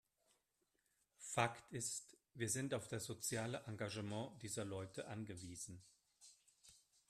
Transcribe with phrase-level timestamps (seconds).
[1.19, 5.83] Fakt ist, wir sind auf das soziale Engagement dieser Leute angewiesen.